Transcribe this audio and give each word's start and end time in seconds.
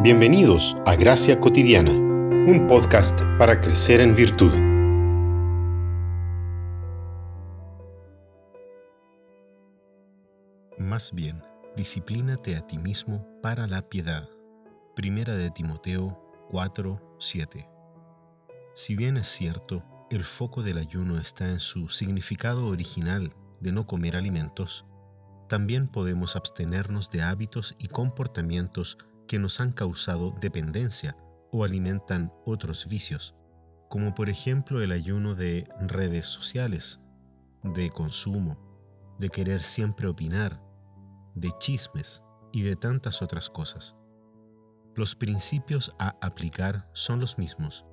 Bienvenidos 0.00 0.76
a 0.86 0.94
Gracia 0.94 1.40
Cotidiana, 1.40 1.90
un 1.90 2.68
podcast 2.68 3.20
para 3.36 3.60
crecer 3.60 4.00
en 4.00 4.14
virtud. 4.14 4.52
Más 10.78 11.10
bien, 11.12 11.42
disciplínate 11.74 12.54
a 12.54 12.64
ti 12.64 12.78
mismo 12.78 13.26
para 13.42 13.66
la 13.66 13.82
piedad. 13.88 14.28
Primera 14.94 15.34
de 15.34 15.50
Timoteo 15.50 16.16
4, 16.50 17.16
7. 17.18 17.68
Si 18.76 18.94
bien 18.94 19.16
es 19.16 19.26
cierto, 19.26 19.82
el 20.12 20.22
foco 20.22 20.62
del 20.62 20.78
ayuno 20.78 21.18
está 21.18 21.50
en 21.50 21.58
su 21.58 21.88
significado 21.88 22.68
original 22.68 23.34
de 23.58 23.72
no 23.72 23.88
comer 23.88 24.14
alimentos, 24.14 24.86
también 25.48 25.88
podemos 25.88 26.36
abstenernos 26.36 27.10
de 27.10 27.22
hábitos 27.22 27.74
y 27.78 27.88
comportamientos 27.88 28.98
que 29.28 29.38
nos 29.38 29.60
han 29.60 29.70
causado 29.70 30.34
dependencia 30.40 31.16
o 31.52 31.62
alimentan 31.62 32.32
otros 32.44 32.88
vicios, 32.88 33.36
como 33.88 34.14
por 34.14 34.28
ejemplo 34.28 34.82
el 34.82 34.90
ayuno 34.90 35.36
de 35.36 35.68
redes 35.80 36.26
sociales, 36.26 37.00
de 37.62 37.90
consumo, 37.90 38.58
de 39.20 39.28
querer 39.28 39.60
siempre 39.60 40.08
opinar, 40.08 40.60
de 41.36 41.52
chismes 41.60 42.22
y 42.52 42.62
de 42.62 42.74
tantas 42.74 43.22
otras 43.22 43.48
cosas. 43.48 43.94
Los 44.96 45.14
principios 45.14 45.92
a 46.00 46.16
aplicar 46.20 46.88
son 46.92 47.20
los 47.20 47.38
mismos. 47.38 47.84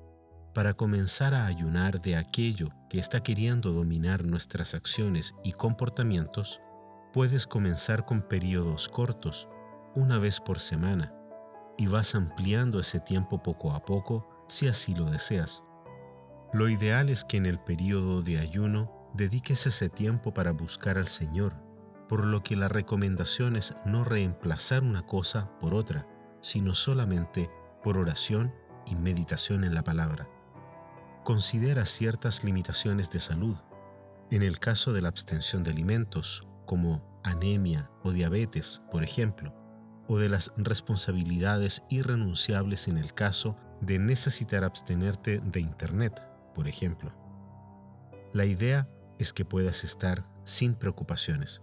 Para 0.54 0.74
comenzar 0.74 1.34
a 1.34 1.46
ayunar 1.46 2.00
de 2.00 2.16
aquello 2.16 2.70
que 2.90 2.98
está 2.98 3.22
queriendo 3.22 3.72
dominar 3.72 4.24
nuestras 4.24 4.74
acciones 4.74 5.34
y 5.44 5.52
comportamientos, 5.52 6.60
Puedes 7.16 7.46
comenzar 7.46 8.04
con 8.04 8.20
periodos 8.20 8.90
cortos, 8.90 9.48
una 9.94 10.18
vez 10.18 10.38
por 10.38 10.60
semana, 10.60 11.14
y 11.78 11.86
vas 11.86 12.14
ampliando 12.14 12.80
ese 12.80 13.00
tiempo 13.00 13.42
poco 13.42 13.72
a 13.72 13.84
poco 13.84 14.28
si 14.48 14.68
así 14.68 14.94
lo 14.94 15.06
deseas. 15.06 15.62
Lo 16.52 16.68
ideal 16.68 17.08
es 17.08 17.24
que 17.24 17.36
en 17.36 17.46
el 17.46 17.58
periodo 17.58 18.22
de 18.22 18.38
ayuno 18.38 19.10
dediques 19.14 19.66
ese 19.66 19.88
tiempo 19.88 20.32
para 20.32 20.52
buscar 20.52 20.98
al 20.98 21.08
Señor, 21.08 21.54
por 22.08 22.24
lo 22.24 22.42
que 22.42 22.56
la 22.56 22.68
recomendación 22.68 23.56
es 23.56 23.74
no 23.84 24.04
reemplazar 24.04 24.82
una 24.82 25.06
cosa 25.06 25.50
por 25.58 25.74
otra, 25.74 26.06
sino 26.40 26.74
solamente 26.74 27.50
por 27.82 27.98
oración 27.98 28.54
y 28.86 28.94
meditación 28.94 29.64
en 29.64 29.74
la 29.74 29.82
palabra. 29.82 30.28
Considera 31.24 31.86
ciertas 31.86 32.44
limitaciones 32.44 33.10
de 33.10 33.18
salud. 33.20 33.56
En 34.30 34.42
el 34.42 34.60
caso 34.60 34.92
de 34.92 35.02
la 35.02 35.08
abstención 35.08 35.64
de 35.64 35.72
alimentos 35.72 36.46
como 36.66 37.20
anemia 37.24 37.90
o 38.02 38.12
diabetes, 38.12 38.82
por 38.92 39.02
ejemplo, 39.02 39.52
o 40.08 40.18
de 40.18 40.28
las 40.28 40.52
responsabilidades 40.56 41.82
irrenunciables 41.88 42.88
en 42.88 42.98
el 42.98 43.14
caso 43.14 43.56
de 43.80 43.98
necesitar 43.98 44.64
abstenerte 44.64 45.40
de 45.40 45.60
Internet, 45.60 46.22
por 46.54 46.68
ejemplo. 46.68 47.12
La 48.32 48.44
idea 48.44 48.88
es 49.18 49.32
que 49.32 49.44
puedas 49.44 49.84
estar 49.84 50.26
sin 50.44 50.74
preocupaciones. 50.74 51.62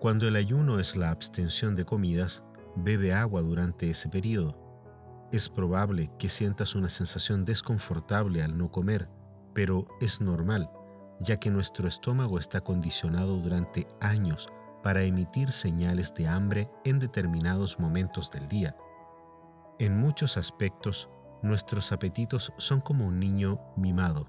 Cuando 0.00 0.26
el 0.26 0.36
ayuno 0.36 0.78
es 0.78 0.96
la 0.96 1.10
abstención 1.10 1.76
de 1.76 1.84
comidas, 1.84 2.42
bebe 2.76 3.12
agua 3.12 3.42
durante 3.42 3.88
ese 3.88 4.08
periodo. 4.08 4.58
Es 5.32 5.48
probable 5.48 6.10
que 6.18 6.28
sientas 6.28 6.74
una 6.74 6.88
sensación 6.88 7.44
desconfortable 7.44 8.42
al 8.42 8.58
no 8.58 8.70
comer, 8.70 9.08
pero 9.54 9.86
es 10.00 10.20
normal 10.20 10.70
ya 11.22 11.38
que 11.38 11.50
nuestro 11.50 11.88
estómago 11.88 12.38
está 12.38 12.60
condicionado 12.60 13.36
durante 13.38 13.86
años 14.00 14.48
para 14.82 15.02
emitir 15.02 15.52
señales 15.52 16.14
de 16.14 16.28
hambre 16.28 16.70
en 16.84 16.98
determinados 16.98 17.78
momentos 17.78 18.30
del 18.30 18.48
día. 18.48 18.76
En 19.78 19.98
muchos 19.98 20.36
aspectos, 20.36 21.08
nuestros 21.42 21.92
apetitos 21.92 22.52
son 22.56 22.80
como 22.80 23.06
un 23.06 23.18
niño 23.18 23.60
mimado, 23.76 24.28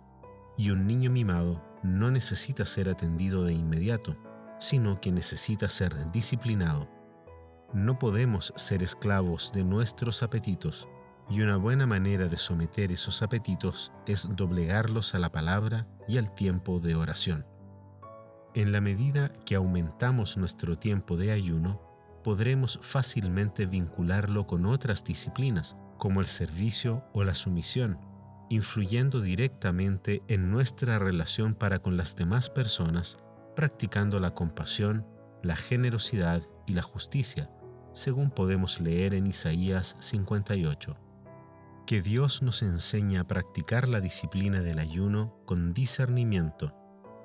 y 0.57 0.71
un 0.71 0.87
niño 0.87 1.11
mimado 1.11 1.63
no 1.83 2.11
necesita 2.11 2.66
ser 2.66 2.89
atendido 2.89 3.44
de 3.44 3.53
inmediato, 3.53 4.17
sino 4.59 5.01
que 5.01 5.11
necesita 5.11 5.69
ser 5.69 6.11
disciplinado. 6.11 6.89
No 7.73 7.99
podemos 7.99 8.53
ser 8.55 8.83
esclavos 8.83 9.51
de 9.53 9.63
nuestros 9.63 10.23
apetitos, 10.23 10.88
y 11.29 11.41
una 11.41 11.57
buena 11.57 11.85
manera 11.85 12.28
de 12.28 12.38
someter 12.38 12.91
esos 12.91 13.22
apetitos 13.22 13.91
es 14.05 14.28
doblegarlos 14.35 15.16
a 15.16 15.19
la 15.19 15.31
palabra 15.31 15.88
y 16.07 16.17
al 16.17 16.33
tiempo 16.33 16.79
de 16.79 16.95
oración. 16.95 17.45
En 18.56 18.72
la 18.72 18.81
medida 18.81 19.34
que 19.46 19.56
aumentamos 19.56 20.38
nuestro 20.38 20.78
tiempo 20.78 21.18
de 21.18 21.31
ayuno, 21.31 21.81
podremos 22.24 22.80
fácilmente 22.84 23.66
vincularlo 23.66 24.46
con 24.46 24.68
otras 24.68 25.03
disciplinas, 25.03 25.75
como 25.97 26.19
el 26.19 26.28
servicio 26.28 27.03
o 27.14 27.24
la 27.24 27.34
sumisión, 27.34 27.97
influyendo 28.50 29.22
directamente 29.22 30.22
en 30.28 30.52
nuestra 30.52 31.00
relación 31.00 31.56
para 31.56 31.80
con 31.80 31.97
las 31.97 32.16
demás 32.16 32.52
personas, 32.52 33.18
practicando 33.56 34.19
la 34.19 34.36
compasión, 34.36 35.08
la 35.41 35.56
generosidad 35.56 36.44
y 36.68 36.74
la 36.74 36.84
justicia, 36.84 37.50
según 37.94 38.30
podemos 38.30 38.80
leer 38.80 39.16
en 39.16 39.25
Isaías 39.25 39.96
58 40.00 40.96
que 41.85 42.02
Dios 42.02 42.41
nos 42.41 42.62
enseña 42.62 43.22
a 43.22 43.28
practicar 43.28 43.90
la 43.90 44.00
disciplina 44.00 44.62
del 44.62 44.80
ayuno 44.80 45.38
con 45.46 45.74
discernimiento, 45.74 46.74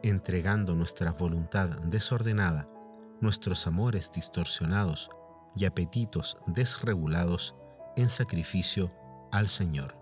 entregando 0.03 0.75
nuestra 0.75 1.13
voluntad 1.13 1.69
desordenada, 1.85 2.69
nuestros 3.21 3.67
amores 3.67 4.11
distorsionados 4.13 5.11
y 5.57 5.65
apetitos 5.65 6.39
desregulados 6.47 7.55
en 7.97 8.09
sacrificio 8.09 8.93
al 9.33 9.49
Señor. 9.49 9.98